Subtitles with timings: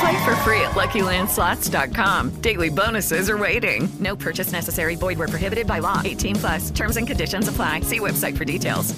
[0.00, 2.40] Play for free at LuckyLandSlots.com.
[2.40, 3.88] Daily bonuses are waiting.
[4.00, 4.96] No purchase necessary.
[4.96, 6.02] Void where prohibited by law.
[6.04, 6.70] 18 plus.
[6.70, 7.80] Terms and conditions apply.
[7.80, 8.94] See website for details.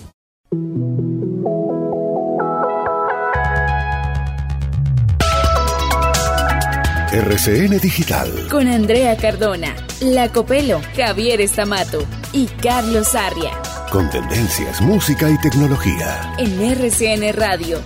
[7.11, 8.49] RCN Digital.
[8.51, 13.61] Con Andrea Cardona, La Copelo, Javier Estamato y Carlos Arria.
[13.91, 16.35] Con tendencias, música y tecnología.
[16.39, 17.81] En RCN Radio.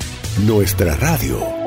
[0.44, 1.61] Nuestra radio.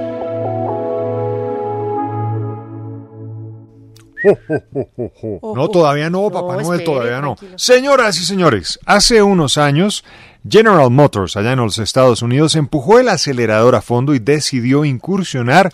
[5.42, 7.36] No, todavía no, Papá No, Noel, espere, todavía no.
[7.36, 7.58] tranquilo.
[7.59, 10.04] Señoras y señores, hace unos años,
[10.48, 15.72] General Motors, allá en los Estados Unidos, empujó el acelerador a fondo y decidió incursionar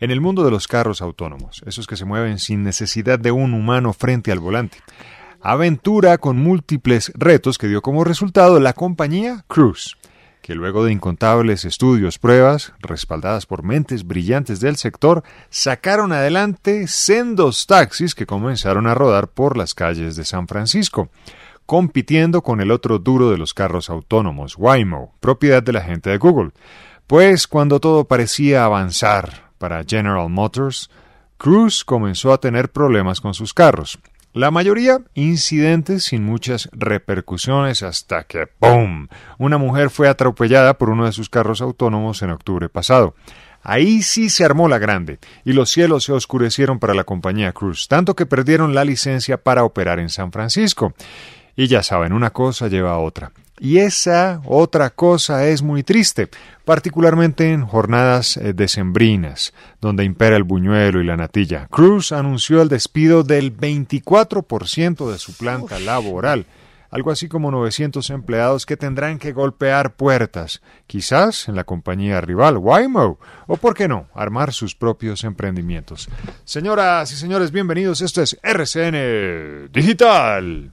[0.00, 3.54] en el mundo de los carros autónomos, esos que se mueven sin necesidad de un
[3.54, 4.78] humano frente al volante.
[5.40, 9.96] Aventura con múltiples retos que dio como resultado la compañía Cruise,
[10.42, 17.66] que luego de incontables estudios, pruebas, respaldadas por mentes brillantes del sector, sacaron adelante sendos
[17.68, 21.08] taxis que comenzaron a rodar por las calles de San Francisco,
[21.64, 26.18] compitiendo con el otro duro de los carros autónomos, Waymo, propiedad de la gente de
[26.18, 26.50] Google.
[27.06, 30.90] Pues cuando todo parecía avanzar para General Motors,
[31.36, 34.00] Cruise comenzó a tener problemas con sus carros.
[34.34, 39.08] La mayoría incidentes sin muchas repercusiones hasta que ¡pum!
[39.36, 43.14] Una mujer fue atropellada por uno de sus carros autónomos en octubre pasado.
[43.62, 47.88] Ahí sí se armó la grande y los cielos se oscurecieron para la compañía Cruise,
[47.88, 50.94] tanto que perdieron la licencia para operar en San Francisco.
[51.54, 53.32] Y ya saben, una cosa lleva a otra.
[53.64, 56.28] Y esa otra cosa es muy triste,
[56.64, 61.68] particularmente en jornadas eh, decembrinas, donde impera el buñuelo y la natilla.
[61.70, 66.46] Cruz anunció el despido del 24% de su planta laboral,
[66.90, 72.56] algo así como 900 empleados que tendrán que golpear puertas, quizás en la compañía rival
[72.56, 76.08] Waymo, o por qué no, armar sus propios emprendimientos.
[76.44, 80.72] Señoras y señores, bienvenidos, esto es RCN Digital.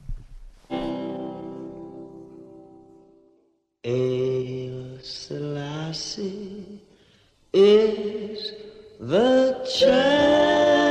[3.81, 6.81] Hail Selassie
[7.53, 8.51] is
[8.99, 10.88] the champion.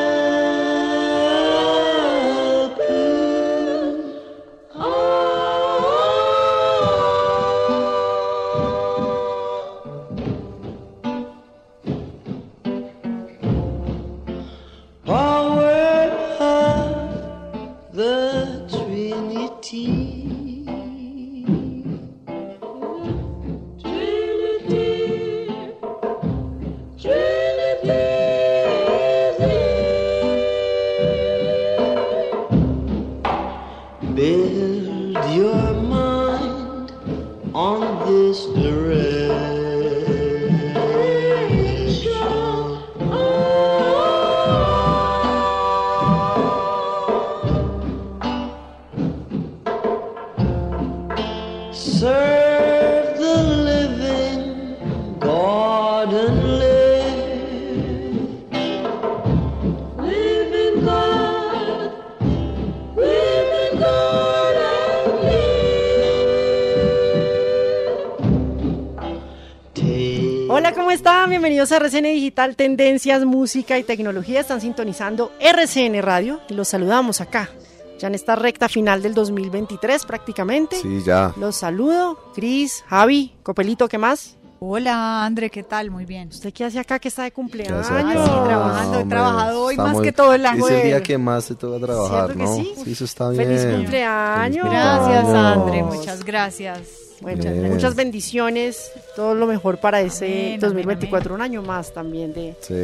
[70.88, 71.28] ¿Cómo están?
[71.28, 74.40] Bienvenidos a RCN Digital, Tendencias, Música y Tecnología.
[74.40, 77.50] Están sintonizando RCN Radio y los saludamos acá,
[77.98, 80.76] ya en esta recta final del 2023 prácticamente.
[80.80, 81.34] Sí, ya.
[81.36, 84.38] Los saludo, Cris, Javi, Copelito, ¿qué más?
[84.60, 85.90] Hola, André, ¿qué tal?
[85.90, 86.28] Muy bien.
[86.28, 87.86] ¿Usted qué hace acá que está de cumpleaños?
[87.86, 90.66] sí, trabajando, he hombre, trabajado hoy más muy- que todo el año.
[90.66, 92.54] Es el día que más se toca trabajar, ¿Cierto que ¿no?
[92.84, 92.90] sí?
[92.92, 93.44] eso está bien.
[93.44, 94.70] ¡Feliz cumpleaños!
[94.70, 95.66] Gracias, Vamos.
[95.66, 97.07] André, muchas gracias.
[97.20, 97.68] Muchas, Bien.
[97.72, 102.54] muchas bendiciones, todo lo mejor para ese Amén, amén, 2024, un año más también de,
[102.60, 102.74] Sí.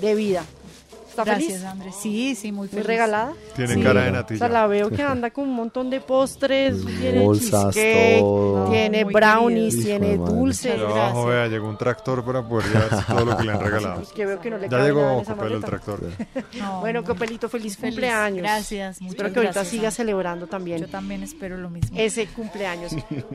[0.00, 0.44] de vida.
[1.16, 1.64] ¿Está Gracias, feliz?
[1.64, 1.92] André.
[1.92, 2.86] Sí, sí, muy ¿Muy feliz.
[2.86, 3.32] regalada?
[3.54, 3.82] Tiene Sí.
[3.82, 4.38] cara de O natilla.
[4.38, 8.70] sea, la veo que anda con un montón de postres, tiene Bolsas, cheesecake, todo.
[8.70, 9.98] tiene Muy brownies, querido.
[9.98, 13.52] tiene dulces, Y abajo, vea, llegó un tractor para poder llevarse todo lo que le
[13.52, 14.02] han regalado.
[14.02, 16.00] Es que veo que no le Ya llegó Copelo el tractor.
[16.58, 17.06] No, Bueno, no.
[17.06, 17.94] Copelito, feliz, Feliz.
[17.94, 18.42] cumpleaños.
[18.42, 21.96] Gracias, Espero que ahorita gracias, siga celebrando también Yo también espero lo mismo.
[21.98, 22.92] ese cumpleaños.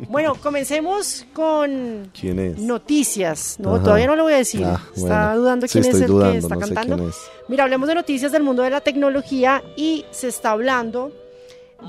[0.10, 2.58] Bueno, comencemos con ¿Quién es?
[2.60, 3.56] noticias.
[3.60, 3.84] No, Ajá.
[3.84, 4.64] todavía no lo voy a decir.
[4.66, 7.12] Ah, Está dudando Sí, quién es el dudando, que está no cantando.
[7.48, 11.14] Mira, hablemos de noticias del mundo de la tecnología y se está hablando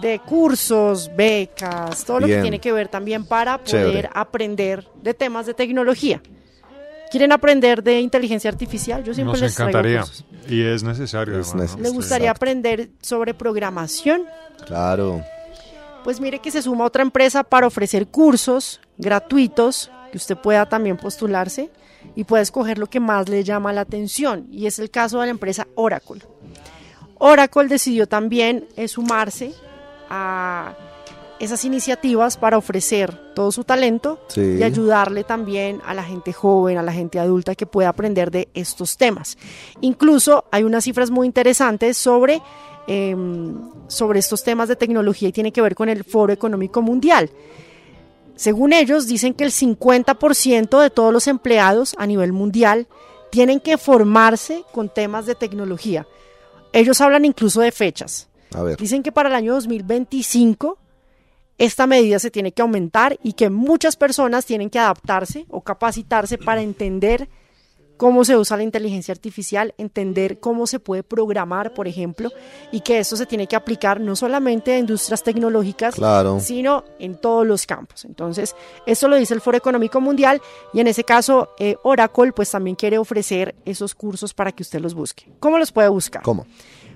[0.01, 4.11] de cursos, becas, todo lo que tiene que ver también para poder Chévere.
[4.15, 6.23] aprender de temas de tecnología.
[7.11, 9.03] ¿Quieren aprender de inteligencia artificial?
[9.03, 10.03] Yo siempre Nos les encantaría.
[10.03, 10.25] cursos.
[10.49, 11.41] Y es necesario.
[11.41, 11.63] Es además, ¿no?
[11.63, 11.83] necesario.
[11.83, 12.39] ¿Les gustaría Exacto.
[12.39, 14.23] aprender sobre programación?
[14.65, 15.21] Claro.
[16.05, 20.97] Pues mire que se suma otra empresa para ofrecer cursos gratuitos que usted pueda también
[20.97, 21.71] postularse
[22.15, 25.27] y puede escoger lo que más le llama la atención y es el caso de
[25.27, 26.23] la empresa Oracle.
[27.19, 29.53] Oracle decidió también eh, sumarse
[30.11, 30.75] a
[31.39, 34.41] esas iniciativas para ofrecer todo su talento Sí.
[34.59, 38.49] y ayudarle también a la gente joven, a la gente adulta que pueda aprender de
[38.55, 39.37] estos temas.
[39.81, 42.41] Incluso hay unas cifras muy interesantes sobre,
[42.87, 43.57] em,
[43.89, 47.31] sobre estos temas de tecnología y tiene que ver con el Foro Económico Mundial.
[48.43, 52.89] Según ellos, dicen que el 50% de todos los empleados a nivel mundial
[53.31, 56.09] tienen que formarse con temas de tecnología.
[56.73, 58.29] Ellos hablan incluso de fechas.
[58.53, 58.77] A ver.
[58.79, 60.77] Dicen que para el año 2025
[61.57, 66.37] esta medida se tiene que aumentar y que muchas personas tienen que adaptarse o capacitarse
[66.37, 67.29] para entender
[68.03, 72.31] cómo se usa la inteligencia artificial, entender cómo se puede programar, por ejemplo,
[72.73, 76.41] y que esto se tiene que aplicar no solamente a industrias tecnológicas, Claro.
[76.41, 78.05] sino en todos los campos.
[78.05, 78.57] Entonces,
[78.87, 80.43] esto lo dice el Foro Económico Mundial
[80.75, 84.81] y en ese caso eh, Oracle pues también quiere ofrecer esos cursos para que usted
[84.81, 85.31] los busque.
[85.39, 86.25] ¿Cómo los puede buscar?
[86.25, 86.45] ¿Cómo?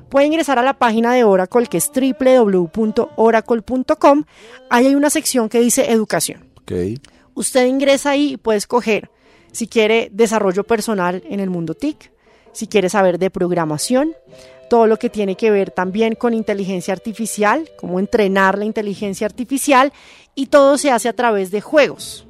[0.09, 4.25] Puede ingresar a la página de Oracle que es www.oracle.com.
[4.71, 6.51] Ahí hay una sección que dice educación.
[7.35, 9.09] Usted ingresa ahí y puede escoger
[9.57, 12.13] si quiere desarrollo personal en el mundo TIC,
[12.53, 14.13] si quiere saber de programación,
[14.69, 19.95] todo lo que tiene que ver también con inteligencia artificial, cómo entrenar la inteligencia artificial
[20.35, 22.27] y todo se hace a través de juegos.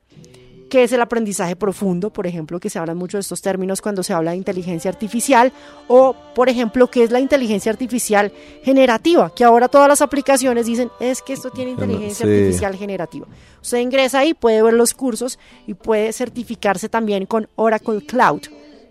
[0.69, 4.03] qué es el aprendizaje profundo, por ejemplo, que se hablan mucho de estos términos cuando
[4.03, 5.51] se habla de inteligencia artificial,
[5.87, 8.31] o por ejemplo, qué es la inteligencia artificial
[8.63, 12.31] generativa, que ahora todas las aplicaciones dicen es que esto tiene inteligencia Sí.
[12.31, 13.27] artificial generativa.
[13.61, 18.41] Usted ingresa ahí, puede ver los cursos y puede certificarse también con Oracle Cloud.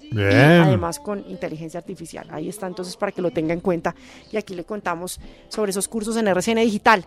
[0.03, 0.31] Y Bien.
[0.31, 2.29] además con inteligencia artificial.
[2.31, 3.95] Ahí está entonces para que lo tenga en cuenta.
[4.31, 5.19] Y aquí le contamos
[5.49, 7.05] sobre esos cursos en RCN Digital.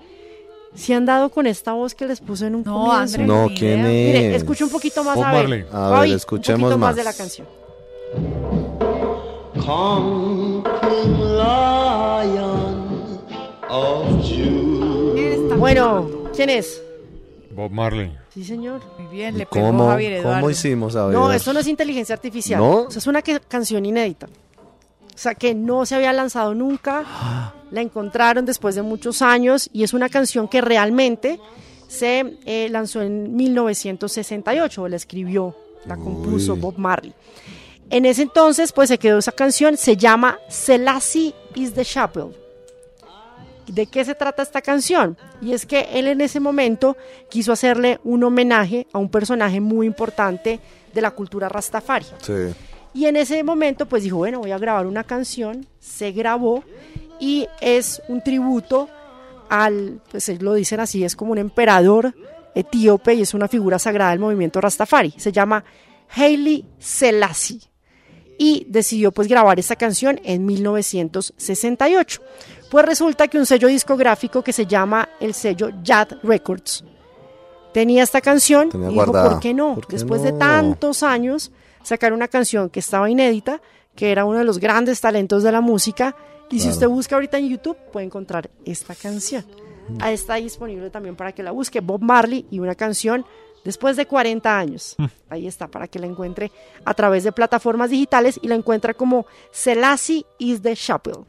[0.76, 2.96] ¿Se han dado con esta voz que les puse en un No, comienzo?
[3.22, 3.86] André, No, ¿quién es?
[3.86, 5.42] Mire, escuche un poquito más Bob a ver.
[5.42, 5.66] Marley.
[5.72, 6.90] A ver, escuchemos un poquito más.
[6.90, 6.96] más.
[6.96, 7.48] de la canción.
[11.40, 12.90] Lion
[13.70, 14.06] of.
[15.58, 16.82] Bueno, ¿quién es?
[17.52, 18.16] Bob Marley.
[18.34, 18.82] Sí, señor.
[18.98, 20.40] Muy bien, le pegó ¿Cómo, Javier Eduardo.
[20.40, 20.96] ¿Cómo hicimos?
[20.96, 21.16] A ver.
[21.16, 22.60] No, esto no es inteligencia artificial.
[22.62, 22.84] ¿No?
[22.84, 24.28] O sea, es una que- canción inédita.
[25.20, 27.52] O sea, que no se había lanzado nunca.
[27.72, 31.42] La encontraron después de muchos años y es una canción que realmente
[31.90, 34.88] se eh, lanzó en 1968.
[34.88, 36.60] La escribió, la compuso Uy.
[36.62, 37.14] Bob Marley.
[37.90, 39.76] En ese entonces, pues se quedó esa canción.
[39.76, 42.28] Se llama Selassie is the Chapel.
[43.68, 45.18] ¿De qué se trata esta canción?
[45.42, 46.96] Y es que él en ese momento
[47.28, 50.62] quiso hacerle un homenaje a un personaje muy importante
[50.94, 52.06] de la cultura rastafari.
[52.22, 52.54] Sí.
[52.94, 56.64] Y en ese momento pues dijo, bueno, voy a grabar una canción, se grabó
[57.20, 58.90] y es un tributo
[59.50, 62.14] al, pues ellos lo dicen así, es como un emperador
[62.56, 65.14] etíope y es una figura sagrada del movimiento rastafari.
[65.18, 65.64] Se llama
[66.16, 67.62] Haile Selassie
[68.38, 72.22] y decidió pues grabar esta canción en 1968.
[72.72, 76.84] Pues resulta que un sello discográfico que se llama el sello Yad Records
[77.74, 79.12] tenía esta canción Tenía y dijo.
[79.12, 79.76] ¿por qué no?
[79.76, 81.52] ¿Por qué Después de tantos años,
[81.84, 83.62] sacar una canción que estaba inédita,
[83.96, 86.16] que era uno de los grandes talentos de la música,
[86.52, 89.46] y si usted busca ahorita en YouTube, puede encontrar esta canción.
[90.00, 93.26] Ahí está disponible también para que la busque, Bob Marley y una canción
[93.64, 94.96] después de 40 años.
[95.30, 96.52] Ahí está, para que la encuentre
[96.86, 101.26] a través de plataformas digitales y la encuentra como Selassie is the Chapel.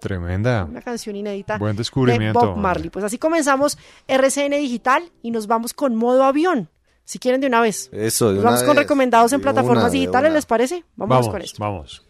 [0.00, 0.64] Tremenda.
[0.64, 2.38] Una canción inédita Buen de descubrimiento.
[2.38, 2.90] Bob Marley.
[2.90, 6.68] Pues así comenzamos RCN Digital y nos vamos con modo avión.
[7.08, 7.88] Si quieren de una vez.
[7.90, 8.84] Eso, de Nos una vamos con vez.
[8.84, 10.30] recomendados en plataformas una, digitales.
[10.30, 10.84] ¿les parece?
[10.94, 11.56] Vámonos con esto.
[11.58, 12.02] vamos.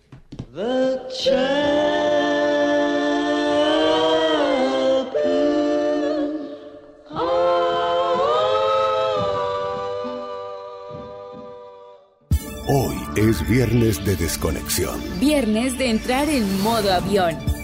[0.53, 0.99] The.
[12.67, 15.01] Hoy es viernes de desconexión.
[15.21, 17.58] Viernes de entrar en modo avión.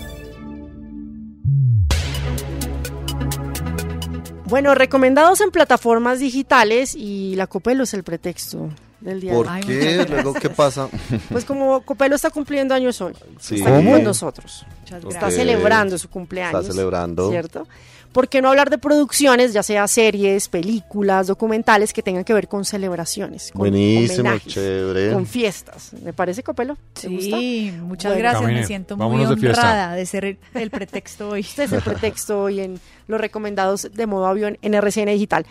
[4.55, 8.71] Bueno, recomendados en plataformas digitales y la Copelo es el pretexto
[9.01, 9.33] del día.
[9.33, 9.61] de ¿Por hoy.
[9.63, 10.07] qué?
[10.09, 10.89] Luego, ¿qué pasa?
[11.29, 13.57] Pues como Copelo está cumpliendo años hoy, Sí.
[13.57, 14.65] está aquí nosotros.
[15.09, 16.61] Está celebrando su cumpleaños.
[16.63, 17.31] Está celebrando.
[17.31, 17.67] ¿Cierto?
[18.15, 22.47] ¿Por qué no hablar de producciones, ya sea series, películas, documentales que tengan que ver
[22.47, 23.51] con celebraciones?
[23.51, 25.13] Con Buenísimo, homenajes, chévere.
[25.13, 25.93] Con fiestas.
[26.01, 26.79] ¿Me parece, Copelo?
[26.93, 27.37] ¿Te gusta?
[27.37, 28.19] Sí, muchas Bueno.
[28.21, 28.41] gracias.
[28.43, 29.61] Camine, Me siento muy vámonos de fiesta.
[29.61, 31.41] honrada de ser el, pretexto hoy.
[31.41, 35.45] Este es el pretexto hoy en los recomendados de modo avión en RCN Digital.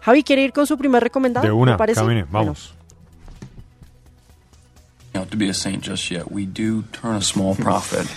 [0.00, 1.46] Javi, ¿quiere ir con su primer recomendado?
[1.46, 2.74] De una, camine, Bueno, vamos.
[5.14, 8.08] You know, to be a saint just yet, we do turn a small profit.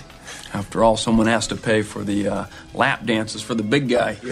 [0.54, 4.18] After all, someone has to pay for the uh, lap dances for the big guy.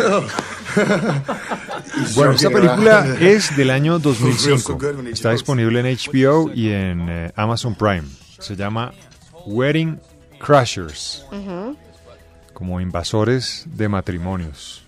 [2.16, 4.78] Bueno, esta película es del año 2005.
[5.12, 8.08] Está disponible en HBO y en eh, Amazon Prime.
[8.40, 8.94] Se llama
[9.46, 10.00] Wedding
[10.40, 11.26] Crashers,
[12.54, 14.84] como invasores de matrimonios.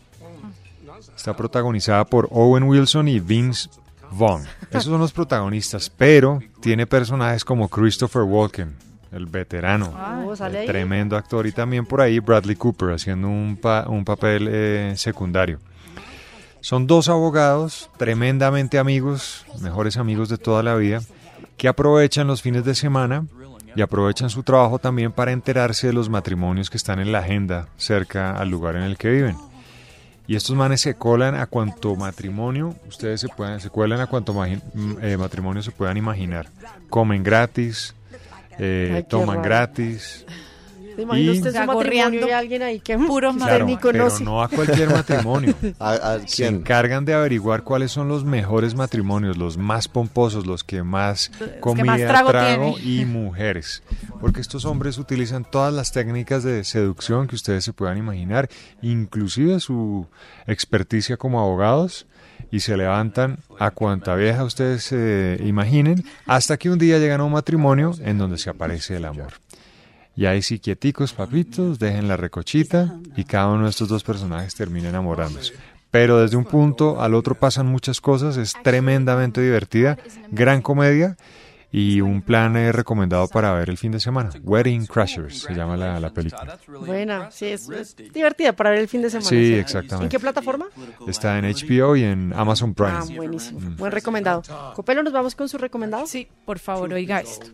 [1.15, 3.69] Está protagonizada por Owen Wilson y Vince
[4.11, 4.43] Vaughn.
[4.69, 8.75] Esos son los protagonistas, pero tiene personajes como Christopher Walken,
[9.11, 9.93] el veterano,
[10.35, 10.67] ¿sale ahí?
[10.67, 15.59] tremendo actor, y también por ahí Bradley Cooper haciendo un, pa- un papel eh, secundario.
[16.61, 21.01] Son dos abogados tremendamente amigos, mejores amigos de toda la vida,
[21.57, 23.25] que aprovechan los fines de semana
[23.75, 27.67] y aprovechan su trabajo también para enterarse de los matrimonios que están en la agenda
[27.77, 29.37] cerca al lugar en el que viven.
[30.27, 34.33] Y estos manes se colan a cuanto matrimonio, ustedes se puedan, se cuelan a cuanto
[34.33, 36.47] mm, eh, matrimonio se puedan imaginar.
[36.89, 37.95] Comen gratis,
[38.63, 39.41] eh, Ay, toman raro.
[39.41, 40.25] gratis.
[40.93, 43.77] ¿Se imagina Y- usted su matrimonio y alguien ahí que puro que usted Claro, ni
[43.77, 44.23] pero conoce?
[44.25, 45.55] no a cualquier matrimonio.
[45.79, 46.55] ¿A, a Se quién?
[46.57, 51.85] encargan de averiguar cuáles son los mejores matrimonios, los más pomposos, los que más comida,
[51.85, 53.83] más trago trago, y mujeres.
[54.19, 58.49] Porque estos hombres utilizan todas las técnicas de seducción que ustedes se puedan imaginar,
[58.81, 60.07] inclusive su
[60.45, 62.05] experticia como abogados,
[62.51, 67.25] y se levantan a cuanta vieja ustedes se imaginen, hasta que un día llegan a
[67.25, 69.33] un matrimonio en donde se aparece el amor.
[70.15, 74.55] Y ahí sí, quieticos, papitos, dejen la recochita y cada uno de estos dos personajes
[74.55, 75.53] termina enamorándose.
[75.89, 79.97] Pero desde un punto al otro pasan muchas cosas, es tremendamente divertida,
[80.31, 81.17] gran comedia
[81.71, 84.29] y un plan eh, recomendado para ver el fin de semana.
[84.43, 86.57] Wedding Crashers se llama la, la película.
[86.85, 89.27] Buena, sí, es, es divertida para ver el fin de semana.
[89.29, 90.09] Sí, ¿En exactamente.
[90.09, 90.67] qué plataforma?
[91.07, 92.91] Está en HBO y en Amazon Prime.
[92.91, 93.59] Ah, buenísimo.
[93.59, 93.77] Mm.
[93.77, 94.41] Buen recomendado.
[94.75, 96.05] Copelo, ¿nos vamos con su recomendado?
[96.07, 97.47] Sí, por favor, oiga esto.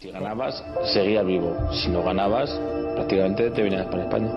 [0.00, 1.56] Si ganabas, seguías vivo.
[1.72, 2.50] Si no ganabas,
[2.96, 4.30] prácticamente te venías para España.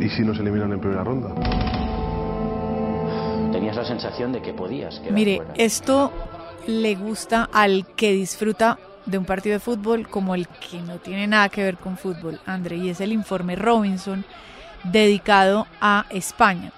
[0.00, 1.81] ¿Y si nos eliminan en primera ronda?
[3.62, 5.52] Tenías la sensación de que podías Mire, fuera.
[5.56, 6.10] esto
[6.66, 8.76] le gusta al que disfruta
[9.06, 12.40] de un partido de fútbol como el que no tiene nada que ver con fútbol,
[12.44, 14.24] André, y es el informe Robinson
[14.82, 16.72] dedicado a España.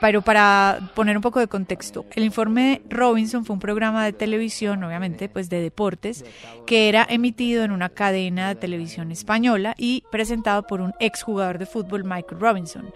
[0.00, 4.84] Pero para poner un poco de contexto, el informe Robinson fue un programa de televisión,
[4.84, 6.24] obviamente, pues de deportes,
[6.66, 11.66] que era emitido en una cadena de televisión española y presentado por un exjugador de
[11.66, 12.92] fútbol, Michael Robinson.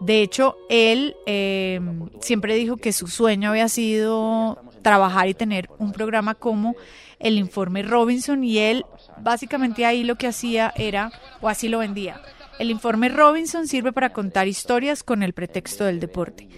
[0.00, 1.80] De hecho, él eh,
[2.20, 6.74] siempre dijo que su sueño había sido trabajar y tener un programa como
[7.18, 8.84] el informe Robinson y él
[9.18, 12.20] básicamente ahí lo que hacía era, o así lo vendía,
[12.58, 16.48] el informe Robinson sirve para contar historias con el pretexto del deporte.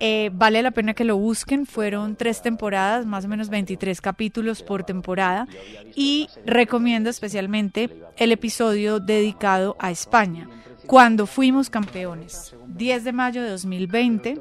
[0.00, 4.62] Eh, vale la pena que lo busquen, fueron tres temporadas, más o menos 23 capítulos
[4.62, 5.46] por temporada
[5.94, 10.48] y recomiendo especialmente el episodio dedicado a España,
[10.86, 14.40] cuando fuimos campeones, 10 de mayo de 2020.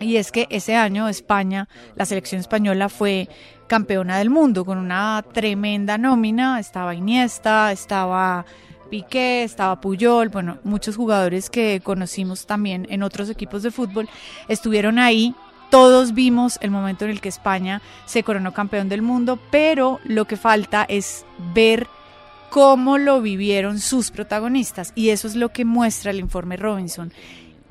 [0.00, 3.28] Y es que ese año España, la selección española fue
[3.68, 6.58] campeona del mundo con una tremenda nómina.
[6.58, 8.44] Estaba Iniesta, estaba
[8.92, 14.06] Piqué, estaba Puyol, bueno, muchos jugadores que conocimos también en otros equipos de fútbol
[14.48, 15.34] estuvieron ahí.
[15.70, 20.26] Todos vimos el momento en el que España se coronó campeón del mundo, pero lo
[20.26, 21.86] que falta es ver
[22.50, 27.14] cómo lo vivieron sus protagonistas y eso es lo que muestra el informe Robinson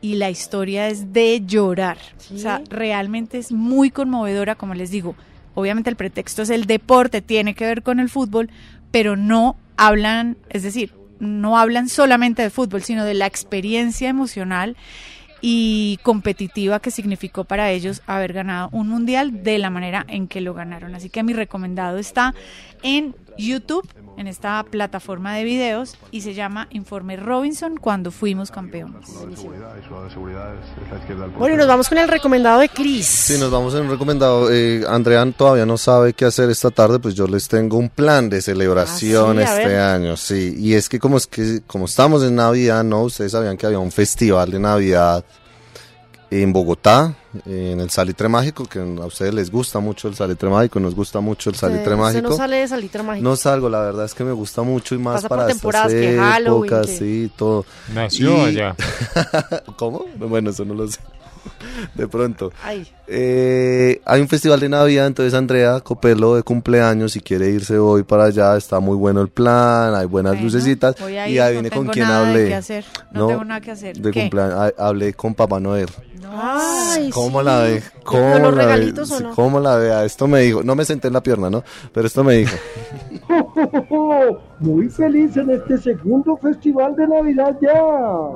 [0.02, 2.00] y la historia es de llorar.
[2.34, 5.14] O sea, realmente es muy conmovedora, como les digo.
[5.54, 8.50] Obviamente el pretexto es el deporte, tiene que ver con el fútbol,
[8.90, 14.76] pero no hablan, es decir, no hablan solamente de fútbol, sino de la experiencia emocional
[15.40, 20.42] y competitiva que significó para ellos haber ganado un mundial de la manera en que
[20.42, 20.94] lo ganaron.
[20.96, 22.34] Así que mi recomendado está
[22.84, 29.08] en YouTube, en esta plataforma de videos, y se llama Informe Robinson cuando fuimos campeones.
[31.38, 33.08] Bueno, y nos vamos con el recomendado de Chris.
[33.08, 34.52] Sí, nos vamos en un recomendado.
[34.52, 38.30] Eh, Andrean todavía no sabe qué hacer esta tarde, pues yo les tengo un plan
[38.30, 39.52] de celebración Ah, sí?
[39.54, 39.80] Este ver.
[39.80, 40.56] año, sí.
[40.58, 43.80] Y es que como es que como estamos en Navidad, no, ustedes sabían que había
[43.80, 45.26] un festival de Navidad
[46.32, 47.14] en Bogotá,
[47.46, 51.20] en el Salitre Mágico, que a ustedes les gusta mucho el Salitre Mágico, nos gusta
[51.20, 52.30] mucho el Salitre usted Mágico.
[52.30, 53.24] no sale de Salitre Mágico.
[53.30, 55.62] No salgo, la verdad es que me gusta mucho y más Pasa por para estas
[55.62, 57.66] temporadas, que Halloween, épocas, que- sí, todo.
[57.94, 58.76] Nació allá.
[59.78, 60.06] ¿Cómo?
[60.18, 61.00] Bueno, eso no lo sé.
[61.96, 62.52] De pronto.
[62.64, 62.88] Ay.
[63.14, 68.04] Eh, hay un festival de Navidad, entonces Andrea Copelo de cumpleaños, si quiere irse hoy
[68.04, 70.96] para allá, está muy bueno el plan, hay buenas Bueno, lucecitas.
[70.98, 72.54] voy a y ahí no viene con quien hablé.
[72.56, 73.98] hacer, no tengo nada que hacer.
[73.98, 74.22] De ¿Qué?
[74.22, 75.88] cumpleaños, ha- hablé con Papá Noel.
[76.34, 77.46] Ay, ¿Cómo sí.
[77.46, 77.74] la ve?
[77.74, 78.94] ¿Le ¿Cómo los la ve?
[79.22, 79.36] no?
[79.36, 80.06] ¿Cómo la vea?
[80.06, 81.62] Esto me dijo, no me senté en la pierna, ¿no?
[81.92, 82.56] Pero esto me dijo.
[84.60, 87.74] Muy feliz en este segundo festival de Navidad ya.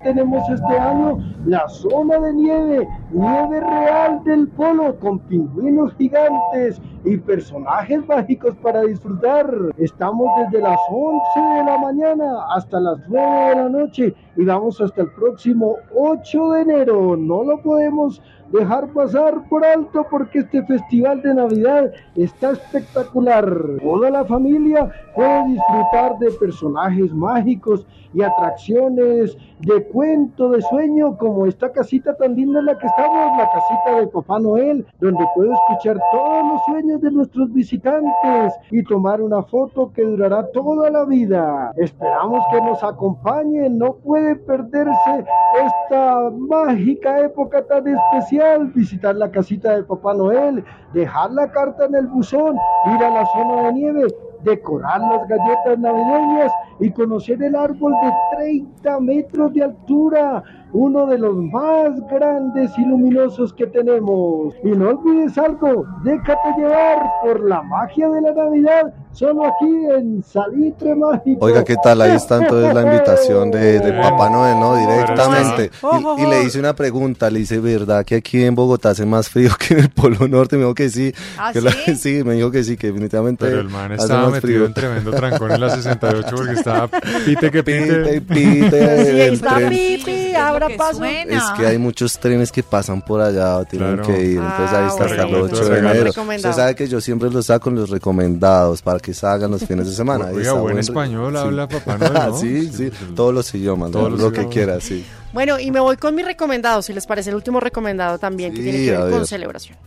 [0.03, 7.17] Tenemos este año la zona de nieve, nieve real del polo con pingüinos gigantes y
[7.17, 9.48] personajes mágicos para disfrutar.
[9.77, 14.81] Estamos desde las 11 de la mañana hasta las 9 de la noche y vamos
[14.81, 17.15] hasta el próximo 8 de enero.
[17.15, 23.45] No lo podemos dejar pasar por alto porque este festival de Navidad está espectacular.
[23.81, 31.45] Toda la familia puede disfrutar de personajes mágicos y atracciones de cuento de sueño como
[31.45, 35.53] esta casita tan linda en la que estamos, la casita de Papá Noel, donde puedo
[35.53, 41.05] escuchar todos los sueños de nuestros visitantes y tomar una foto que durará toda la
[41.05, 41.72] vida.
[41.77, 45.25] Esperamos que nos acompañen, no puede perderse
[45.65, 50.63] esta mágica época tan especial, visitar la casita de Papá Noel,
[50.94, 54.07] dejar la carta en el buzón, ir a la zona de nieve,
[54.46, 60.44] decorar las galletas navideñas y conocer el árbol de 30 metros de altura,
[60.77, 64.53] uno de los más grandes y luminosos que tenemos.
[64.64, 70.22] Y no olvides algo, déjate llevar por la magia de la Navidad, solo aquí en
[70.22, 71.46] Salitre Mágico.
[71.46, 72.01] Oiga, ¿qué tal?
[72.01, 74.75] Ahí está entonces la invitación de, de Papá Noel, ¿no?
[74.75, 75.72] Directamente.
[76.18, 79.29] Y, y le hice una pregunta, le hice, ¿verdad que aquí en Bogotá hace más
[79.29, 80.57] frío que en el Polo Norte?
[80.57, 81.14] Me dijo que sí.
[81.38, 82.22] ¿Ah, que la- sí?
[82.25, 84.66] me dijo que sí, que definitivamente Pero el man hace estaba más metido frío.
[84.66, 86.90] en tremendo trancón en la 68 porque estaba
[87.25, 88.22] pite que Pite, pite.
[88.22, 89.55] pite, Sí, está.
[89.70, 90.98] Pipi, lo paso.
[90.98, 91.38] suena.
[91.38, 94.08] Es que hay muchos trenes que pasan por allá, tienen Claro.
[94.08, 94.38] que ir.
[94.38, 96.10] Entonces Ah, ahí está hasta el bueno, 8 de enero.
[96.10, 99.88] Usted sabe que yo siempre los saco en los recomendados para que salgan los fines
[99.88, 100.25] de semana.
[100.34, 101.38] Oiga, buen buen- español sí.
[101.40, 102.38] habla Papá Noel, ¿no?
[102.38, 104.54] sí, sí, todos los idiomas, Todos lo los que idiomas.
[104.54, 105.06] quiera, sí.
[105.34, 108.62] Bueno, y me voy con mi recomendado, si les parece el último recomendado también, que
[108.62, 109.78] tiene que ver con celebración.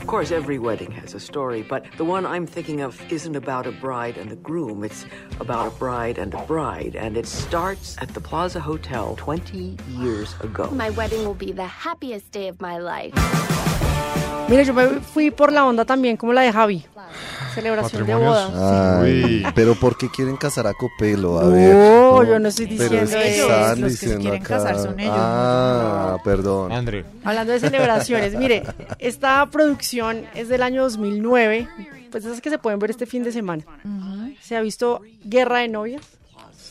[0.00, 3.66] Of course, every wedding has a story, but the one I'm thinking of isn't about
[3.66, 4.82] a bride and a groom.
[4.82, 5.04] It's
[5.38, 10.34] about a bride and a bride, and it starts at the Plaza Hotel 20 years
[10.40, 10.70] ago.
[10.70, 13.12] My wedding will be the happiest day of my life.
[14.48, 16.84] Mire, yo me fui por la onda también, como la de Javi.
[17.54, 19.00] Celebración de boda.
[19.00, 19.46] Ay, Uy.
[19.54, 21.38] pero ¿por qué quieren casar a Copelo?
[21.40, 21.50] A No,
[22.18, 22.28] ver.
[22.28, 23.50] yo no estoy Pero diciendo es que eso.
[23.50, 24.56] están Los que se quieren acá.
[24.56, 26.72] casar son ellos, Ah, perdón.
[26.72, 27.04] André.
[27.24, 28.62] Hablando de celebraciones, mire,
[28.98, 31.68] esta producción es del año 2009,
[32.10, 33.64] pues esas que se pueden ver este fin de semana.
[34.40, 36.02] ¿Se ha visto Guerra de Novias?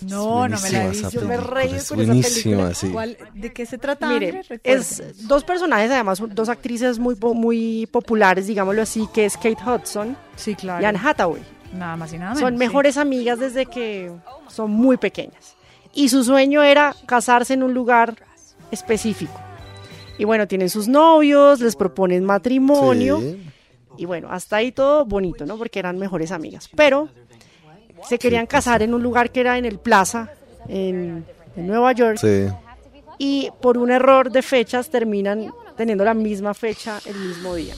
[0.04, 1.10] No, no me la he visto.
[1.10, 2.74] Yo me reí es con esa buenísima, película.
[2.76, 2.90] sí.
[2.90, 4.10] ¿Cuál- ¿De qué se trata?
[4.10, 9.58] Mire, es dos personajes, además dos actrices muy, muy populares, digámoslo así, que es Kate
[9.66, 10.82] Hudson Sí, claro.
[10.82, 11.42] y Anne Hathaway.
[11.74, 12.40] Nada más y nada menos.
[12.42, 12.58] Son sí.
[12.58, 14.12] mejores amigas desde que
[14.48, 15.56] son muy pequeñas.
[15.94, 18.16] Y su sueño era casarse en un lugar
[18.72, 19.34] específico.
[20.18, 23.20] Y bueno, tienen sus novios, les proponen matrimonio.
[23.20, 23.42] Sí.
[23.98, 25.58] Y bueno, hasta ahí todo bonito, ¿no?
[25.58, 26.70] Porque eran mejores amigas.
[26.76, 27.10] Pero
[28.08, 30.32] se querían casar en un lugar que era en el Plaza,
[30.68, 32.18] en, en Nueva York.
[32.20, 32.48] Sí.
[33.18, 37.74] Y por un error de fechas terminan teniendo la misma fecha el mismo día.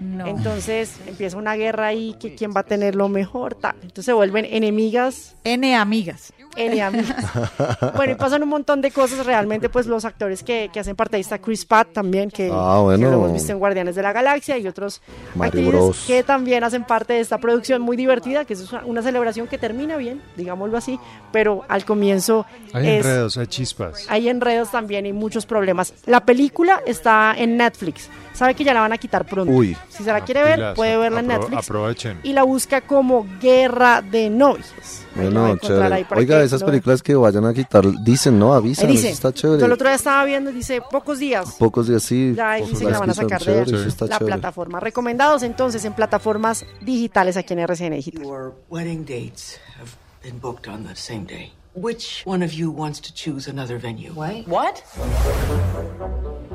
[0.00, 0.26] No.
[0.26, 3.74] Entonces empieza una guerra ahí, que quién va a tener lo mejor, tal.
[3.82, 6.32] Entonces se vuelven enemigas, N amigas.
[6.58, 6.90] NA
[7.96, 11.16] bueno, y pasan un montón de cosas realmente, pues los actores que, que hacen parte
[11.16, 12.98] de esta Chris Pratt también, que, Ah, bueno.
[13.06, 15.00] que lo hemos visto en Guardianes de la Galaxia y otros
[15.34, 16.04] Mario actores Bros.
[16.06, 19.58] que también hacen parte de esta producción muy divertida, que es una, una celebración que
[19.58, 20.98] termina bien, digámoslo así,
[21.32, 24.06] pero al comienzo Hay es- enredos, hay chispas.
[24.08, 25.94] hay enredos también y muchos problemas.
[26.06, 28.08] La película está en Netflix.
[28.38, 29.52] Sabe que ya la van a quitar pronto.
[29.52, 29.76] Uy.
[29.88, 31.64] Si se la quiere ver, Pilas, puede verla en Netflix.
[31.68, 32.20] Aprovechen.
[32.22, 35.02] Y la busca como Guerra de Novios.
[35.16, 36.20] Bueno, encontrar ahí chévere.
[36.20, 38.54] Oiga, que esas películas que vayan a quitar, dicen, ¿no?
[38.54, 39.10] Avisan, dice.
[39.10, 39.74] eso está Yo el chévere.
[39.74, 41.56] otro día estaba viendo, dice pocos días.
[41.58, 42.32] Pocos días sí.
[42.36, 44.16] Ya ahí pocos dice que la van a sacar de la chévere.
[44.18, 44.78] plataforma.
[44.78, 48.22] Recomendados entonces en plataformas digitales aquí en RCN Digital.
[48.22, 49.90] Your wedding dates have
[50.22, 51.52] been booked on the same day.
[51.74, 54.12] Which one of you wants to choose another venue?
[54.12, 54.46] What?
[54.46, 54.82] What?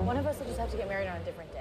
[0.06, 1.53] One of us will just have to get married on a different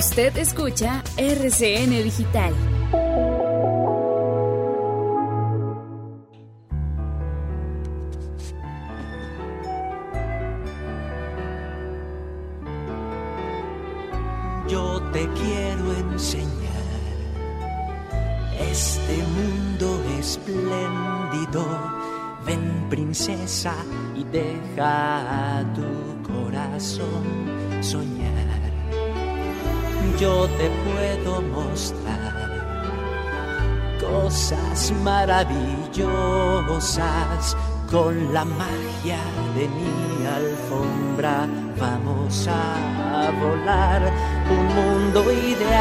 [0.00, 2.54] Usted escucha RCN Digital.
[14.66, 16.46] Yo te quiero enseñar
[18.58, 21.66] este mundo espléndido.
[22.46, 23.74] Ven princesa
[24.16, 28.59] y deja tu corazón soñar.
[30.18, 32.50] Yo te puedo mostrar
[34.00, 37.56] cosas maravillosas
[37.90, 39.18] con la magia
[39.56, 41.48] de mi alfombra.
[41.78, 44.12] Vamos a volar
[44.50, 45.80] un mundo ideal.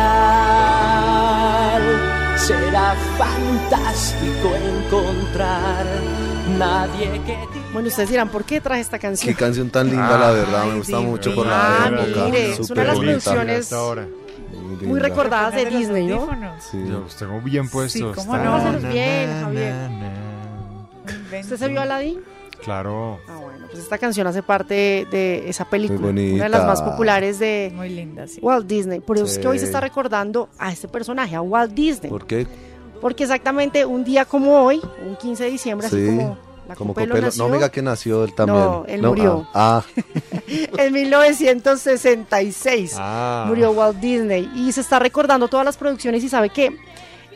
[2.37, 5.85] Será fantástico encontrar
[6.57, 9.31] nadie que te Bueno, ustedes dirán, ¿por qué traje esta canción?
[9.33, 12.25] Qué canción tan linda, la verdad, me gusta mucho por la Ah, época.
[12.25, 13.31] mire, es una de las bonita.
[13.31, 13.71] producciones
[14.83, 16.27] muy recordadas de Disney, ¿no?
[16.59, 16.77] Sí.
[16.87, 18.15] Yo los tengo bien puestos.
[18.15, 18.57] ¿cómo Está- no?
[18.57, 19.75] Pásalos bien, Javier.
[21.41, 22.19] ¿Usted se vio Aladdin?
[22.63, 23.19] Claro.
[23.27, 26.81] Ah, bueno, pues esta canción hace parte de esa película, Muy una de las más
[26.81, 28.39] populares de Muy linda, sí.
[28.41, 28.99] Walt Disney.
[28.99, 29.41] Por eso es Sí.
[29.41, 32.09] que hoy se está recordando a este personaje, a Walt Disney.
[32.09, 32.47] ¿Por qué?
[32.99, 36.05] Porque exactamente un día como hoy, un 15 de diciembre, así Sí.
[36.07, 36.37] como
[36.69, 37.27] la Como Copelo Copelo.
[37.27, 38.59] nació, No me diga que nació él también.
[38.63, 39.45] No, él murió.
[39.53, 40.01] Ah, ah.
[40.77, 43.45] en 1966 Ah.
[43.47, 46.75] murió Walt Disney y se está recordando todas las producciones y sabe que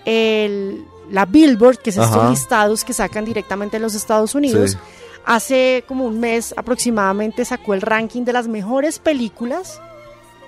[0.05, 4.77] el, la Billboard, que es estos listados que sacan directamente en los Estados Unidos, Sí.
[5.25, 9.81] hace como un mes aproximadamente sacó el ranking de las mejores películas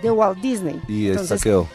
[0.01, 0.81] de Walt Disney.
[0.87, 1.67] y esta Entonces, quedó.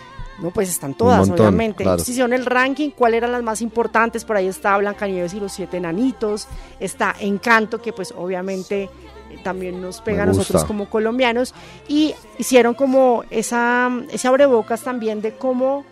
[0.42, 1.82] No, pues están todas, montón, obviamente.
[1.84, 2.02] claro.
[2.02, 5.52] Si hicieron el ranking, cuáles eran las más importantes, por ahí está Blancanieves y los
[5.52, 6.48] siete enanitos,
[6.78, 8.90] está Encanto, que pues obviamente eh,
[9.44, 11.54] también nos pega a nosotros como colombianos,
[11.88, 15.84] y hicieron como esa, ese abrebocas también de cómo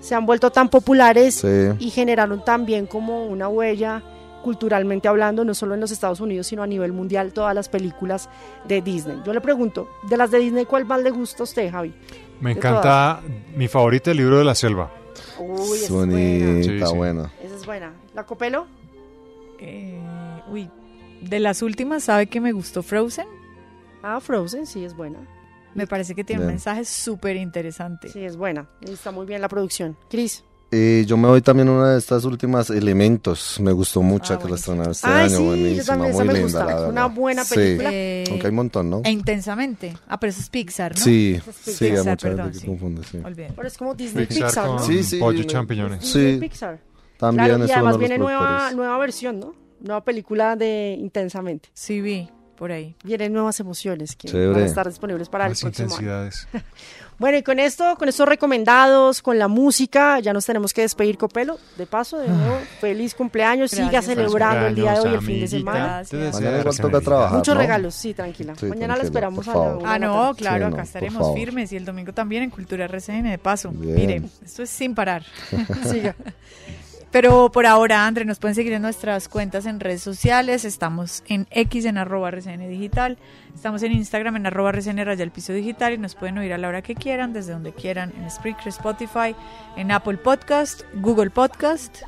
[0.00, 1.48] se han vuelto tan populares Sí.
[1.78, 4.02] y generaron también como una huella
[4.42, 8.28] culturalmente hablando, no solo en los Estados Unidos, sino a nivel mundial, todas las películas
[8.68, 9.16] de Disney.
[9.24, 11.94] Yo le pregunto, de las de Disney, ¿cuál más le gusta a usted, Javi?
[12.40, 13.20] Me encanta
[13.56, 14.92] mi favorita, el libro de la selva.
[15.38, 16.96] Uy, esa es Bonita, Sí, sí.
[16.96, 17.32] buena.
[17.42, 17.92] Esa es buena.
[18.14, 18.66] ¿La Copelo?
[19.58, 19.98] Eh,
[20.48, 20.68] uy,
[21.22, 23.26] de las últimas, ¿sabe que me gustó Frozen?
[24.02, 25.18] Ah, Frozen, sí, es buena.
[25.74, 28.08] Me parece que tiene un mensaje súper interesante.
[28.08, 28.68] Sí, es buena.
[28.80, 29.96] Y está muy bien la producción.
[30.08, 30.44] Cris.
[30.70, 33.60] Eh, yo me voy también a una de estas últimas elementos.
[33.60, 35.36] Me gustó mucho Ah, que la estrenaron este Ay, año.
[35.36, 36.64] sí, buenísima, muy me linda, gusta.
[36.64, 37.54] la una buena Sí.
[37.54, 37.90] película.
[37.92, 39.02] Eh, Aunque hay un montón, ¿no?
[39.04, 39.96] E intensamente.
[40.08, 41.00] Ah, pero eso es Pixar, ¿no?
[41.04, 42.66] Sí, es sí, a Pixar, mucha perdón, gente que sí.
[42.66, 43.18] confunde, sí.
[43.54, 44.78] Pero es como Disney Pixar Pixar, ¿no?
[44.80, 46.00] Sí, sí, pollo y champiñones.
[46.00, 46.40] Disney Sí.
[46.40, 46.80] Pixar.
[47.18, 49.54] También Claro, y es uno además de los viene nueva, nueva versión, ¿no?
[49.80, 51.68] Nueva película de Intensamente.
[51.72, 52.96] Sí, vi, por ahí.
[53.04, 54.50] Vienen nuevas emociones que Chévere.
[54.52, 56.30] van a estar disponibles para el Más próximo año.
[57.18, 61.16] Bueno, y con esto, con estos recomendados, con la música, ya nos tenemos que despedir,
[61.16, 61.58] Copelo.
[61.78, 63.70] De paso, de nuevo, feliz cumpleaños.
[63.70, 64.16] Siga Gracias.
[64.16, 66.02] celebrando el día de hoy, el fin de semana.
[66.12, 67.60] Mañana igual toca trabajar, Muchos ¿no?
[67.60, 68.54] regalos, sí, tranquila.
[68.56, 71.76] Sí, Mañana la esperamos a la Ah, no, claro, Sí, no, acá estaremos firmes y
[71.76, 73.70] el domingo también en Cultura RCN de paso.
[73.70, 73.94] Bien.
[73.94, 75.22] Mire, esto es sin parar.
[75.90, 76.14] Siga.
[77.14, 80.64] Pero por ahora, André, nos pueden seguir en nuestras cuentas en redes sociales.
[80.64, 83.18] Estamos en X en arroba RCN Digital.
[83.54, 86.58] Estamos en Instagram en arroba RCN Raya el Piso Digital y nos pueden oír a
[86.58, 89.36] la hora que quieran, desde donde quieran, en Spreaker, Spotify,
[89.76, 92.02] en Apple Podcast, Google Podcast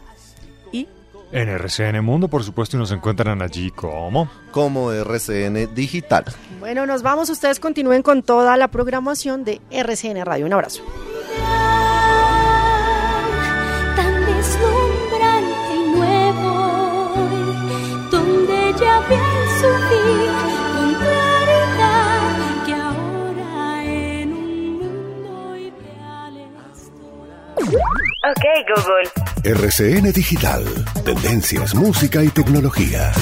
[0.73, 0.89] y
[1.31, 4.29] En RCN Mundo, por supuesto, y nos encuentran allí como...
[4.51, 6.25] Como RCN Digital.
[6.59, 7.31] Bueno, nos vamos.
[7.31, 10.47] Ustedes continúen con toda la programación de RCN Radio.
[10.47, 10.83] Un abrazo.
[28.35, 29.09] Go Google.
[29.45, 30.65] RCN Digital.
[31.05, 33.13] Tendencias, música y tecnología.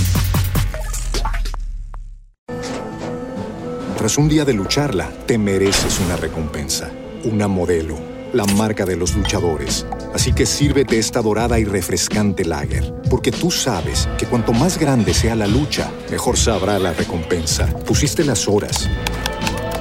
[3.99, 6.91] Tras un día de lucharla, te mereces una recompensa,
[7.25, 7.99] una modelo,
[8.33, 9.87] la marca de los luchadores.
[10.15, 15.13] Así que sírvete esta dorada y refrescante lager, porque tú sabes que cuanto más grande
[15.15, 17.67] sea la lucha, mejor sabrá la recompensa.
[17.85, 18.89] Pusiste las horas,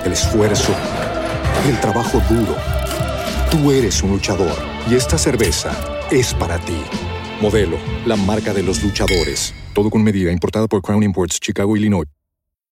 [0.06, 0.74] el esfuerzo,
[1.68, 2.56] el trabajo duro.
[3.52, 5.72] Tú eres un luchador y esta cerveza
[6.12, 6.82] es para ti.
[7.42, 9.54] Modelo, la marca de los luchadores.
[9.74, 12.06] Todo con medida, importada por Crown Imports, Chicago, Illinois.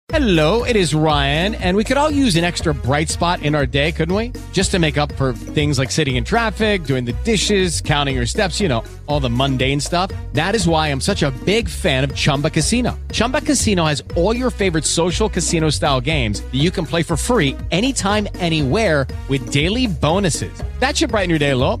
[0.08, 3.64] Hello, it is Ryan, and we could all use an extra bright spot in our
[3.64, 4.32] day, couldn't we?
[4.52, 8.26] Just to make up for things like sitting in traffic, doing the dishes, counting your
[8.26, 10.10] steps, you know, all the mundane stuff.
[10.34, 12.98] That is why I'm such a big fan of Chumba Casino.
[13.10, 17.16] Chumba Casino has all your favorite social casino style games that you can play for
[17.16, 20.62] free anytime, anywhere with daily bonuses.
[20.78, 21.80] That should brighten your day a little.